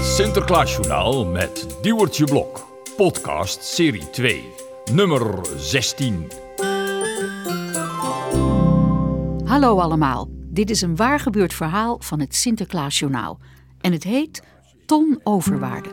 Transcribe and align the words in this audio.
Sinterklaasjournaal 0.00 1.26
met 1.26 1.76
Diewertje 1.82 2.24
Blok. 2.24 2.66
Podcast 2.96 3.64
serie 3.64 4.10
2, 4.10 4.44
nummer 4.92 5.46
16. 5.56 6.30
Hallo 9.44 9.78
allemaal, 9.78 10.28
dit 10.30 10.70
is 10.70 10.80
een 10.80 10.96
waar 10.96 11.20
gebeurd 11.20 11.54
verhaal 11.54 11.96
van 12.00 12.20
het 12.20 12.34
Sinterklaasjournaal. 12.34 13.38
En 13.80 13.92
het 13.92 14.04
heet 14.04 14.42
Ton 14.86 15.20
Overwaarde. 15.22 15.88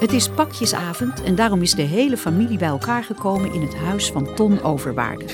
Het 0.00 0.12
is 0.12 0.28
pakjesavond 0.28 1.22
en 1.22 1.34
daarom 1.34 1.62
is 1.62 1.74
de 1.74 1.82
hele 1.82 2.16
familie 2.16 2.58
bij 2.58 2.68
elkaar 2.68 3.04
gekomen 3.04 3.52
in 3.52 3.60
het 3.60 3.74
huis 3.74 4.10
van 4.10 4.34
Ton 4.34 4.62
Overwaarde. 4.62 5.26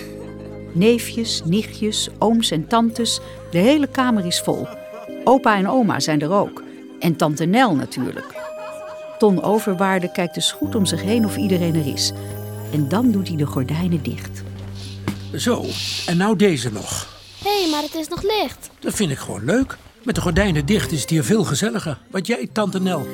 Neefjes, 0.73 1.43
nichtjes, 1.45 2.09
ooms 2.19 2.51
en 2.51 2.67
tantes, 2.67 3.21
de 3.51 3.59
hele 3.59 3.87
kamer 3.87 4.27
is 4.27 4.41
vol. 4.41 4.67
Opa 5.25 5.57
en 5.57 5.69
oma 5.69 6.01
zijn 6.01 6.21
er 6.21 6.33
ook. 6.33 6.67
En 6.99 7.17
tante 7.17 7.45
Nel 7.45 7.75
natuurlijk. 7.75 8.35
Ton 9.19 9.43
Overwaarde 9.43 10.13
kijkt 10.13 10.35
dus 10.35 10.53
goed 10.53 10.75
om 10.75 10.87
zich 10.87 11.03
heen 11.03 11.25
of 11.25 11.37
iedereen 11.37 11.75
er 11.75 11.87
is. 11.87 12.13
En 12.73 12.89
dan 12.89 13.11
doet 13.11 13.29
hij 13.29 13.37
de 13.37 13.47
gordijnen 13.47 14.03
dicht. 14.03 14.43
Zo, 15.37 15.65
en 16.07 16.17
nou 16.17 16.37
deze 16.37 16.73
nog. 16.73 17.17
Hé, 17.45 17.61
hey, 17.61 17.71
maar 17.71 17.83
het 17.83 17.95
is 17.95 18.09
nog 18.09 18.23
licht. 18.23 18.71
Dat 18.81 18.95
vind 18.95 19.11
ik 19.11 19.19
gewoon 19.19 19.45
leuk. 19.45 19.77
Met 20.03 20.15
de 20.15 20.21
gordijnen 20.21 20.67
dicht 20.67 20.93
is 20.93 21.01
het 21.01 21.11
hier 21.11 21.25
veel 21.25 21.45
gezelliger. 21.45 21.99
Wat 22.11 22.27
jij, 22.27 22.49
tante 22.53 22.81
Nel? 22.81 23.07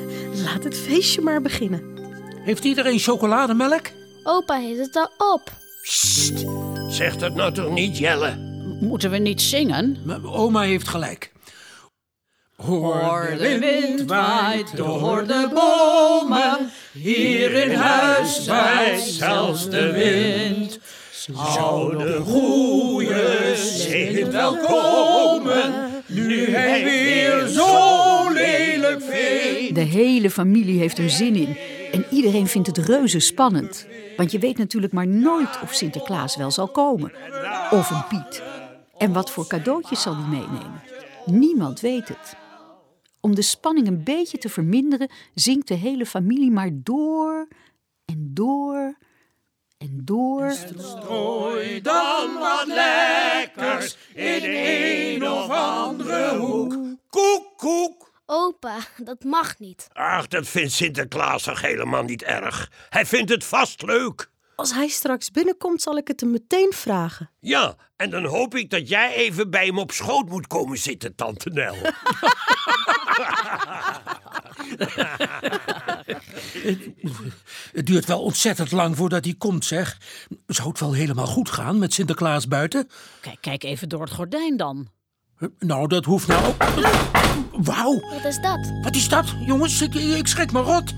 Laat 0.43 0.63
het 0.63 0.77
feestje 0.77 1.21
maar 1.21 1.41
beginnen. 1.41 1.81
Heeft 2.43 2.63
iedereen 2.63 2.99
chocolademelk? 2.99 3.91
Opa 4.23 4.55
heeft 4.55 4.79
het 4.79 4.95
al 4.95 5.33
op. 5.33 5.51
Sst, 5.81 6.45
zeg 6.89 7.17
dat 7.17 7.35
nou 7.35 7.53
toch 7.53 7.71
niet, 7.71 7.97
Jelle? 7.97 8.35
Moeten 8.81 9.11
we 9.11 9.17
niet 9.17 9.41
zingen? 9.41 9.97
Maar 10.03 10.25
oma 10.25 10.61
heeft 10.61 10.87
gelijk. 10.87 11.31
Hoor 12.55 13.35
de 13.37 13.59
wind 13.59 14.09
waait 14.09 14.77
door 14.77 15.27
de 15.27 15.49
bomen, 15.53 16.69
hier 16.91 17.51
in 17.53 17.73
huis 17.73 18.45
waait 18.45 19.01
zelfs 19.01 19.69
de 19.69 19.91
wind. 19.91 20.79
Zou 21.53 21.97
de 21.97 22.19
goeie 22.19 23.55
Sint 23.55 24.27
wel 24.31 24.57
komen, 24.57 25.73
nu 26.07 26.49
hij 26.49 26.83
weer 26.83 27.47
zo 27.47 28.29
lelijk 28.33 29.03
vindt. 29.03 29.75
De 29.75 29.81
hele 29.81 30.29
familie 30.29 30.79
heeft 30.79 30.97
er 30.97 31.09
zin 31.09 31.35
in. 31.35 31.57
En 31.91 32.05
iedereen 32.11 32.47
vindt 32.47 32.67
het 32.67 32.77
reuze 32.77 33.19
spannend. 33.19 33.87
Want 34.17 34.31
je 34.31 34.39
weet 34.39 34.57
natuurlijk 34.57 34.93
maar 34.93 35.07
nooit 35.07 35.59
of 35.63 35.73
Sinterklaas 35.73 36.35
wel 36.35 36.51
zal 36.51 36.67
komen. 36.67 37.11
Of 37.71 37.89
een 37.89 38.07
Piet. 38.09 38.41
En 38.97 39.13
wat 39.13 39.31
voor 39.31 39.47
cadeautjes 39.47 40.01
zal 40.01 40.15
die 40.15 40.39
meenemen? 40.39 40.83
Niemand 41.25 41.79
weet 41.79 42.07
het. 42.07 42.35
Om 43.25 43.35
de 43.35 43.41
spanning 43.41 43.87
een 43.87 44.03
beetje 44.03 44.37
te 44.37 44.49
verminderen, 44.49 45.09
zingt 45.33 45.67
de 45.67 45.73
hele 45.73 46.05
familie 46.05 46.51
maar 46.51 46.69
door 46.73 47.47
en 48.05 48.29
door 48.33 48.97
en 49.77 50.01
door. 50.03 50.51
Strooi 50.77 51.81
dan 51.81 52.33
wat 52.39 52.65
lekkers 52.67 53.97
in 54.13 54.41
een 54.43 55.29
of 55.29 55.49
andere 55.49 56.37
hoek. 56.37 56.77
Koek, 57.09 57.57
koek. 57.57 58.11
Opa, 58.25 58.77
dat 58.97 59.23
mag 59.23 59.59
niet. 59.59 59.87
Ach, 59.93 60.27
dat 60.27 60.47
vindt 60.47 60.71
Sinterklaas 60.71 61.43
toch 61.43 61.61
helemaal 61.61 62.03
niet 62.03 62.23
erg. 62.23 62.71
Hij 62.89 63.05
vindt 63.05 63.31
het 63.31 63.43
vast 63.43 63.81
leuk. 63.81 64.29
Als 64.55 64.73
hij 64.73 64.87
straks 64.87 65.31
binnenkomt, 65.31 65.81
zal 65.81 65.97
ik 65.97 66.07
het 66.07 66.19
hem 66.19 66.31
meteen 66.31 66.71
vragen. 66.73 67.29
Ja, 67.39 67.75
en 67.95 68.09
dan 68.09 68.25
hoop 68.25 68.55
ik 68.55 68.69
dat 68.69 68.89
jij 68.89 69.13
even 69.13 69.49
bij 69.49 69.65
hem 69.65 69.79
op 69.79 69.91
schoot 69.91 70.29
moet 70.29 70.47
komen 70.47 70.77
zitten, 70.77 71.15
tante 71.15 71.49
Nel. 71.49 71.75
Het 77.73 77.85
duurt 77.85 78.05
wel 78.05 78.21
ontzettend 78.21 78.71
lang 78.71 78.95
voordat 78.95 79.23
hij 79.25 79.35
komt, 79.37 79.65
zeg. 79.65 79.97
Zou 80.47 80.67
het 80.69 80.79
wel 80.79 80.93
helemaal 80.93 81.25
goed 81.25 81.49
gaan 81.49 81.79
met 81.79 81.93
Sinterklaas 81.93 82.47
buiten? 82.47 82.89
Kijk, 83.21 83.37
kijk 83.41 83.63
even 83.63 83.89
door 83.89 84.01
het 84.01 84.13
gordijn 84.13 84.57
dan. 84.57 84.87
Nou, 85.59 85.87
dat 85.87 86.05
hoeft 86.05 86.27
nou 86.27 86.45
ook. 86.45 86.63
Wauw, 87.65 87.99
Wat 87.99 88.25
is 88.25 88.39
dat? 88.41 88.71
wat 88.81 88.95
is 88.95 89.09
dat? 89.09 89.33
Jongens, 89.45 89.81
ik, 89.81 89.93
ik 89.95 90.27
schrik 90.27 90.51
me 90.51 90.61
rot. 90.61 90.93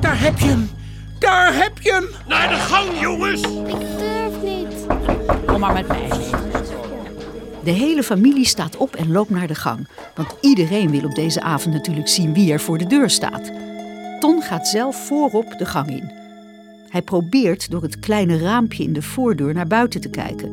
Daar 0.00 0.20
heb 0.20 0.38
je 0.38 0.46
hem. 0.46 0.70
Daar 1.18 1.54
heb 1.54 1.78
je 1.80 1.92
hem. 1.92 2.08
Naar 2.28 2.48
de 2.48 2.54
gang, 2.54 3.00
jongens! 3.00 3.40
Ik 3.42 3.98
durf 3.98 4.42
niet. 4.42 4.86
Kom 5.46 5.60
maar 5.60 5.72
met 5.72 5.88
mij. 5.88 6.08
De 7.64 7.70
hele 7.70 8.02
familie 8.02 8.46
staat 8.46 8.76
op 8.76 8.94
en 8.94 9.12
loopt 9.12 9.30
naar 9.30 9.46
de 9.46 9.54
gang. 9.54 9.88
Want 10.14 10.36
iedereen 10.40 10.90
wil 10.90 11.04
op 11.04 11.14
deze 11.14 11.40
avond 11.40 11.74
natuurlijk 11.74 12.08
zien 12.08 12.34
wie 12.34 12.52
er 12.52 12.60
voor 12.60 12.78
de 12.78 12.86
deur 12.86 13.10
staat. 13.10 13.52
Ton 14.20 14.42
gaat 14.42 14.68
zelf 14.68 15.06
voorop 15.06 15.54
de 15.58 15.66
gang 15.66 15.90
in. 15.90 16.12
Hij 16.88 17.02
probeert 17.02 17.70
door 17.70 17.82
het 17.82 17.98
kleine 17.98 18.38
raampje 18.38 18.82
in 18.82 18.92
de 18.92 19.02
voordeur 19.02 19.54
naar 19.54 19.66
buiten 19.66 20.00
te 20.00 20.08
kijken. 20.08 20.52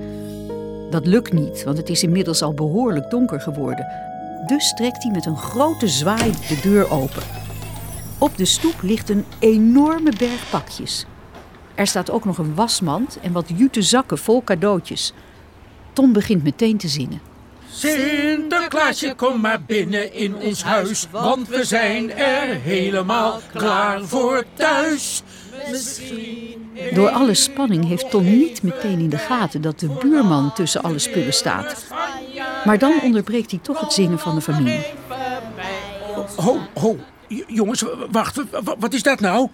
Dat 0.89 1.05
lukt 1.05 1.33
niet, 1.33 1.63
want 1.63 1.77
het 1.77 1.89
is 1.89 2.03
inmiddels 2.03 2.41
al 2.41 2.53
behoorlijk 2.53 3.09
donker 3.09 3.41
geworden. 3.41 3.87
Dus 4.45 4.73
trekt 4.73 5.03
hij 5.03 5.11
met 5.11 5.25
een 5.25 5.37
grote 5.37 5.87
zwaai 5.87 6.31
de 6.31 6.59
deur 6.61 6.91
open. 6.91 7.23
Op 8.17 8.37
de 8.37 8.45
stoep 8.45 8.81
ligt 8.81 9.09
een 9.09 9.25
enorme 9.39 10.13
berg 10.17 10.49
pakjes. 10.49 11.05
Er 11.75 11.87
staat 11.87 12.11
ook 12.11 12.25
nog 12.25 12.37
een 12.37 12.55
wasmand 12.55 13.19
en 13.21 13.31
wat 13.31 13.51
jute 13.55 13.81
zakken 13.81 14.17
vol 14.17 14.43
cadeautjes. 14.43 15.13
Ton 15.99 16.13
begint 16.13 16.43
meteen 16.43 16.77
te 16.77 16.87
zingen. 16.87 17.21
Sinterklaasje, 17.71 19.13
kom 19.15 19.41
maar 19.41 19.61
binnen 19.61 20.13
in 20.13 20.35
ons 20.35 20.63
huis, 20.63 21.07
want 21.11 21.47
we 21.47 21.63
zijn 21.63 22.11
er 22.11 22.55
helemaal 22.55 23.39
klaar 23.53 24.03
voor 24.05 24.43
thuis. 24.53 25.23
Door 26.93 27.09
alle 27.09 27.33
spanning 27.33 27.87
heeft 27.87 28.09
Ton 28.09 28.37
niet 28.39 28.63
meteen 28.63 28.99
in 28.99 29.09
de 29.09 29.17
gaten 29.17 29.61
dat 29.61 29.79
de 29.79 29.87
buurman 29.87 30.53
tussen 30.53 30.81
alle 30.81 30.99
spullen 30.99 31.33
staat. 31.33 31.85
Maar 32.65 32.77
dan 32.77 33.01
onderbreekt 33.01 33.51
hij 33.51 33.59
toch 33.63 33.79
het 33.79 33.93
zingen 33.93 34.19
van 34.19 34.35
de 34.35 34.41
familie. 34.41 34.85
Ho, 36.35 36.59
ho, 36.73 36.97
jongens, 37.47 37.83
wacht, 38.11 38.41
wat 38.79 38.93
is 38.93 39.03
dat 39.03 39.19
nou? 39.19 39.49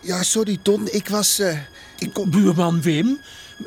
Ja, 0.00 0.22
sorry 0.22 0.58
Ton, 0.62 0.88
ik 0.90 1.08
was... 1.08 1.38
eh, 1.38 1.58
ik, 1.98 2.12
kon, 2.12 2.30
Buurman 2.30 2.82
Wim, 2.82 3.18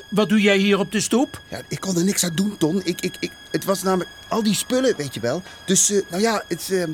wat 0.10 0.30
doe 0.30 0.42
jij 0.42 0.58
hier 0.58 0.80
op 0.80 0.92
de 0.92 1.02
stoep? 1.02 1.42
ja, 1.48 1.62
ik 1.68 1.80
kon 1.80 1.98
er 1.98 2.04
niks 2.04 2.24
aan 2.24 2.36
doen, 2.36 2.58
Ton. 2.58 2.82
Ik, 2.84 3.02
ik, 3.02 3.16
ik, 3.20 3.32
het 3.52 3.66
was 3.66 3.84
namelijk 3.84 4.10
al 4.28 4.44
die 4.44 4.54
spullen, 4.56 4.94
weet 4.98 5.14
je 5.14 5.20
wel. 5.20 5.42
Dus, 5.66 5.92
eh, 5.92 6.02
nou 6.10 6.22
ja, 6.22 6.44
het... 6.48 6.68
eh, 6.72 6.82
eh, 6.84 6.90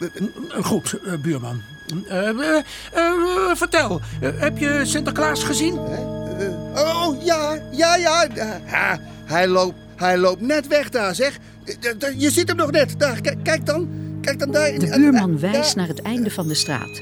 Eh, 0.00 0.64
Goed, 0.64 0.98
eh, 1.06 1.12
buurman. 1.14 1.62
Eh, 2.08 2.28
eh, 2.28 2.62
eh, 2.92 3.54
vertel, 3.54 4.00
eh, 4.20 4.30
heb 4.36 4.58
je 4.58 4.80
Sinterklaas 4.84 5.44
gezien? 5.44 5.78
eh, 5.78 6.82
oh, 6.84 7.24
ja, 7.24 7.62
ja, 7.72 7.96
ja. 7.96 8.26
eh, 8.26 8.48
ha, 8.72 9.00
hij, 9.24 9.48
loopt, 9.48 9.76
hij 9.96 10.18
loopt 10.18 10.40
net 10.40 10.66
weg 10.66 10.88
daar, 10.88 11.14
zeg. 11.14 11.38
Eh, 11.64 12.20
Je 12.20 12.30
ziet 12.30 12.48
hem 12.48 12.56
nog 12.56 12.70
net. 12.70 12.94
Daar, 12.98 13.20
kijk, 13.20 13.38
kijk 13.44 13.66
dan. 13.66 13.88
Kijk 14.20 14.38
dan 14.38 14.50
daar. 14.50 14.72
De 14.78 14.86
buurman 14.96 15.38
wijst 15.40 15.76
naar 15.76 15.88
het 15.88 16.02
einde 16.02 16.30
van 16.30 16.48
de 16.48 16.54
straat. 16.54 16.94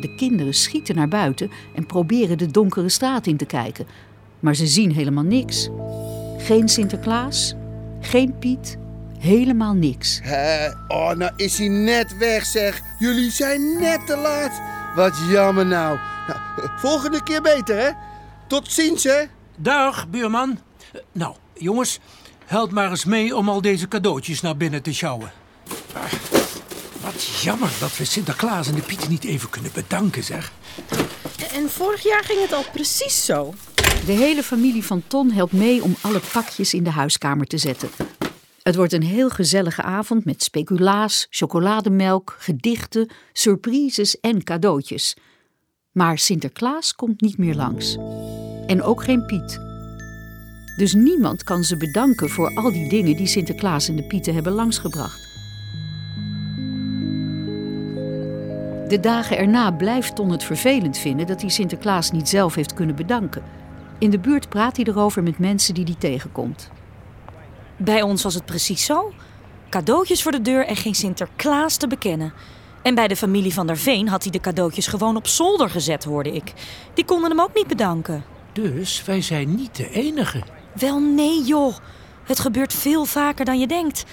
De 0.00 0.14
kinderen 0.16 0.54
schieten 0.54 0.94
naar 0.96 1.08
buiten 1.08 1.50
en 1.74 1.86
proberen 1.86 2.38
de 2.38 2.46
donkere 2.50 2.88
straat 2.88 3.26
in 3.26 3.36
te 3.36 3.44
kijken. 3.46 3.86
Maar 4.40 4.54
ze 4.54 4.66
zien 4.66 4.92
helemaal 4.92 5.24
niks. 5.24 5.68
Geen 6.38 6.68
Sinterklaas, 6.68 7.54
geen 8.00 8.38
Piet, 8.38 8.76
helemaal 9.18 9.74
niks. 9.74 10.20
Hè? 10.22 10.68
oh, 10.88 11.10
nou 11.10 11.32
is 11.36 11.58
hij 11.58 11.68
net 11.68 12.16
weg, 12.16 12.44
zeg. 12.44 12.80
Jullie 12.98 13.30
zijn 13.30 13.80
net 13.80 14.06
te 14.06 14.16
laat. 14.16 14.60
Wat 14.94 15.18
jammer 15.30 15.66
nou. 15.66 15.98
nou 16.26 16.38
volgende 16.76 17.22
keer 17.22 17.42
beter, 17.42 17.78
hè? 17.78 17.90
Tot 18.46 18.72
ziens, 18.72 19.04
hè? 19.04 19.22
Dag, 19.56 20.08
buurman. 20.08 20.58
Nou, 21.12 21.34
jongens, 21.54 21.98
help 22.44 22.70
maar 22.70 22.90
eens 22.90 23.04
mee 23.04 23.36
om 23.36 23.48
al 23.48 23.60
deze 23.60 23.88
cadeautjes 23.88 24.40
naar 24.40 24.56
binnen 24.56 24.82
te 24.82 24.92
sjouwen. 24.92 25.32
Wat 27.00 27.24
jammer 27.24 27.70
dat 27.80 27.96
we 27.96 28.04
Sinterklaas 28.04 28.68
en 28.68 28.74
de 28.74 28.80
Pieten 28.80 29.10
niet 29.10 29.24
even 29.24 29.50
kunnen 29.50 29.70
bedanken, 29.74 30.24
zeg. 30.24 30.52
En 31.52 31.70
vorig 31.70 32.02
jaar 32.02 32.24
ging 32.24 32.40
het 32.40 32.52
al 32.52 32.64
precies 32.72 33.24
zo. 33.24 33.54
De 34.06 34.12
hele 34.12 34.42
familie 34.42 34.84
van 34.84 35.02
Ton 35.06 35.30
helpt 35.30 35.52
mee 35.52 35.82
om 35.82 35.94
alle 36.00 36.20
pakjes 36.32 36.74
in 36.74 36.84
de 36.84 36.90
huiskamer 36.90 37.46
te 37.46 37.58
zetten. 37.58 37.88
Het 38.62 38.76
wordt 38.76 38.92
een 38.92 39.02
heel 39.02 39.28
gezellige 39.28 39.82
avond 39.82 40.24
met 40.24 40.42
speculaas, 40.42 41.26
chocolademelk, 41.30 42.36
gedichten, 42.38 43.08
surprises 43.32 44.20
en 44.20 44.44
cadeautjes. 44.44 45.16
Maar 45.92 46.18
Sinterklaas 46.18 46.94
komt 46.94 47.20
niet 47.20 47.38
meer 47.38 47.54
langs. 47.54 47.96
En 48.66 48.82
ook 48.82 49.02
geen 49.02 49.26
Piet. 49.26 49.60
Dus 50.76 50.94
niemand 50.94 51.44
kan 51.44 51.64
ze 51.64 51.76
bedanken 51.76 52.28
voor 52.28 52.54
al 52.54 52.72
die 52.72 52.88
dingen 52.88 53.16
die 53.16 53.26
Sinterklaas 53.26 53.88
en 53.88 53.96
de 53.96 54.06
Pieten 54.06 54.34
hebben 54.34 54.52
langsgebracht. 54.52 55.28
De 58.88 58.98
dagen 59.00 59.38
erna 59.38 59.70
blijft 59.70 60.16
Ton 60.16 60.30
het 60.30 60.44
vervelend 60.44 60.98
vinden 60.98 61.26
dat 61.26 61.40
hij 61.40 61.50
Sinterklaas 61.50 62.10
niet 62.10 62.28
zelf 62.28 62.54
heeft 62.54 62.74
kunnen 62.74 62.96
bedanken. 62.96 63.42
In 63.98 64.10
de 64.10 64.18
buurt 64.18 64.48
praat 64.48 64.76
hij 64.76 64.84
erover 64.84 65.22
met 65.22 65.38
mensen 65.38 65.74
die 65.74 65.84
hij 65.84 65.94
tegenkomt. 65.98 66.70
Bij 67.76 68.02
ons 68.02 68.22
was 68.22 68.34
het 68.34 68.44
precies 68.44 68.84
zo. 68.84 69.12
Cadeautjes 69.70 70.22
voor 70.22 70.32
de 70.32 70.42
deur 70.42 70.66
en 70.66 70.76
geen 70.76 70.94
Sinterklaas 70.94 71.76
te 71.76 71.86
bekennen. 71.86 72.32
En 72.82 72.94
bij 72.94 73.08
de 73.08 73.16
familie 73.16 73.52
van 73.52 73.66
der 73.66 73.76
Veen 73.76 74.08
had 74.08 74.22
hij 74.22 74.32
de 74.32 74.40
cadeautjes 74.40 74.86
gewoon 74.86 75.16
op 75.16 75.26
zolder 75.26 75.70
gezet, 75.70 76.04
hoorde 76.04 76.32
ik. 76.32 76.52
Die 76.94 77.04
konden 77.04 77.30
hem 77.30 77.40
ook 77.40 77.54
niet 77.54 77.66
bedanken. 77.66 78.24
Dus 78.52 79.04
wij 79.04 79.22
zijn 79.22 79.54
niet 79.54 79.76
de 79.76 79.90
enige. 79.90 80.42
Wel 80.74 81.00
nee, 81.00 81.42
joh. 81.44 81.76
Het 82.24 82.40
gebeurt 82.40 82.74
veel 82.74 83.04
vaker 83.04 83.44
dan 83.44 83.58
je 83.58 83.66
denkt. 83.66 84.04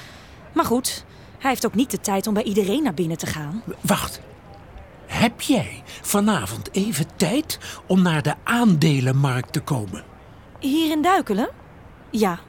Maar 0.54 0.66
goed, 0.66 1.06
hij 1.40 1.50
heeft 1.50 1.66
ook 1.66 1.76
niet 1.76 1.92
de 1.92 2.00
tijd 2.00 2.28
om 2.28 2.34
bij 2.34 2.44
iedereen 2.44 2.84
naar 2.84 2.94
binnen 2.94 3.18
te 3.18 3.26
gaan. 3.26 3.64
Wacht. 3.82 4.22
Heb 5.16 5.42
jij 5.42 5.84
vanavond 6.02 6.70
even 6.72 7.06
tijd 7.16 7.60
om 7.88 8.02
naar 8.02 8.22
de 8.22 8.34
aandelenmarkt 8.44 9.54
te 9.54 9.62
komen? 9.62 10.04
Hier 10.60 10.92
in 10.92 11.02
Duikelen? 11.02 11.50
Ja. 12.10 12.40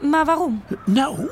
Maar 0.00 0.24
waarom? 0.24 0.62
Nou, 0.86 1.30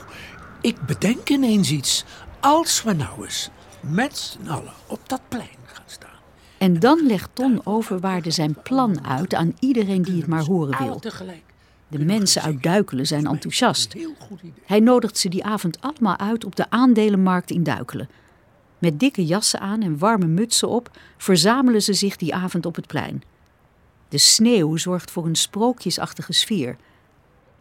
ik 0.60 0.86
bedenk 0.86 1.28
ineens 1.28 1.70
iets. 1.70 2.04
Als 2.40 2.82
we 2.82 2.92
nou 2.92 3.24
eens 3.24 3.50
met 3.80 4.18
z'n 4.18 4.48
allen 4.48 4.72
op 4.86 5.08
dat 5.08 5.20
plein 5.28 5.58
gaan 5.64 5.84
staan. 5.86 6.20
En 6.58 6.78
dan 6.78 7.06
legt 7.06 7.30
Ton 7.32 7.60
Overwaarde 7.64 8.30
zijn 8.30 8.56
plan 8.62 9.06
uit 9.06 9.34
aan 9.34 9.54
iedereen 9.58 10.02
die 10.02 10.16
het 10.16 10.26
maar 10.26 10.44
horen 10.44 10.84
wil. 10.84 10.98
Tegelijk. 10.98 11.44
De 11.88 11.98
mensen 11.98 12.42
uit 12.42 12.62
Duikelen 12.62 13.06
zijn 13.06 13.26
enthousiast. 13.26 13.94
Hij 14.66 14.80
nodigt 14.80 15.18
ze 15.18 15.28
die 15.28 15.44
avond 15.44 15.80
allemaal 15.80 16.18
uit 16.18 16.44
op 16.44 16.56
de 16.56 16.70
aandelenmarkt 16.70 17.50
in 17.50 17.62
Duikelen. 17.62 18.08
Met 18.82 19.00
dikke 19.00 19.24
jassen 19.24 19.60
aan 19.60 19.82
en 19.82 19.98
warme 19.98 20.26
mutsen 20.26 20.68
op 20.68 20.90
verzamelen 21.16 21.82
ze 21.82 21.92
zich 21.92 22.16
die 22.16 22.34
avond 22.34 22.66
op 22.66 22.76
het 22.76 22.86
plein. 22.86 23.22
De 24.08 24.18
sneeuw 24.18 24.76
zorgt 24.76 25.10
voor 25.10 25.26
een 25.26 25.34
sprookjesachtige 25.34 26.32
sfeer. 26.32 26.76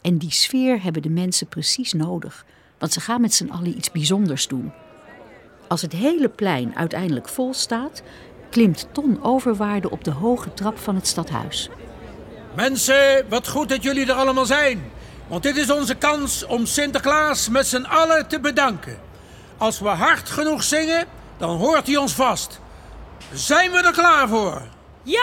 En 0.02 0.18
die 0.18 0.32
sfeer 0.32 0.84
hebben 0.84 1.02
de 1.02 1.10
mensen 1.10 1.48
precies 1.48 1.94
nodig, 1.94 2.46
want 2.78 2.94
ze 2.94 3.00
gaan 3.00 3.22
met 3.22 3.34
z'n 3.34 3.50
allen 3.50 3.78
iets 3.78 3.92
bijzonders 3.92 4.48
doen. 4.48 4.72
Als 5.68 5.82
het 5.82 5.92
hele 5.92 6.30
plein 6.30 6.76
uiteindelijk 6.76 7.30
vol 7.30 7.54
staat, 7.54 8.04
klimt 8.50 8.88
Ton 8.92 9.24
Overwaarde 9.24 9.90
op 9.90 10.04
de 10.04 10.12
hoge 10.12 10.54
trap 10.54 10.78
van 10.78 10.96
het 10.96 11.08
stadhuis. 11.08 11.70
Mensen, 12.56 13.26
wat 13.30 13.48
goed 13.48 13.70
dat 13.70 13.84
jullie 13.84 14.06
er 14.06 14.14
allemaal 14.14 14.46
zijn. 14.46 14.84
Want 15.28 15.44
dit 15.44 15.58
is 15.58 15.72
onze 15.72 15.96
kans 15.96 16.46
om 16.46 16.66
Sinterklaas 16.66 17.50
met 17.50 17.68
z'n 17.68 17.84
allen 17.84 18.28
te 18.28 18.40
bedanken. 18.40 19.10
Als 19.62 19.80
we 19.80 19.88
hard 19.88 20.30
genoeg 20.30 20.64
zingen, 20.64 21.06
dan 21.38 21.58
hoort 21.58 21.88
hij 21.88 21.98
ons 21.98 22.14
vast. 22.14 22.60
Zijn 23.34 23.72
we 23.72 23.78
er 23.78 23.92
klaar 23.92 24.28
voor? 24.28 24.62
Ja! 25.04 25.20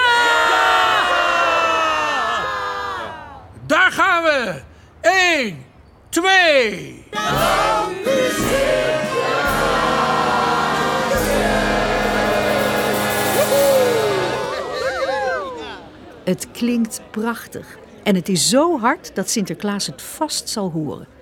Daar 3.67 3.93
gaan 3.93 4.23
we! 4.23 4.62
1, 5.00 5.64
2. 6.08 7.06
Het 16.25 16.50
klinkt 16.52 17.00
prachtig. 17.11 17.79
En 18.02 18.14
het 18.14 18.29
is 18.29 18.49
zo 18.49 18.79
hard 18.79 19.14
dat 19.14 19.31
Sinterklaas 19.31 19.87
het 19.87 20.02
vast 20.02 20.49
zal 20.49 20.70
horen. 20.70 21.18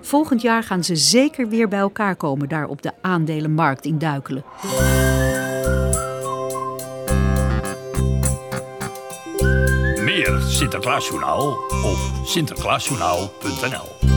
Volgend 0.00 0.42
jaar 0.42 0.62
gaan 0.62 0.84
ze 0.84 0.96
zeker 0.96 1.48
weer 1.48 1.68
bij 1.68 1.78
elkaar 1.78 2.16
komen 2.16 2.48
daar 2.48 2.66
op 2.66 2.82
de 2.82 2.92
aandelenmarkt 3.00 3.84
in 3.84 3.98
Duikelen. 3.98 4.44
Meer 10.04 10.40
Sinterklaasjournaal 10.40 11.48
op 11.84 11.98
sinterklaasjournaal.nl 12.24 14.09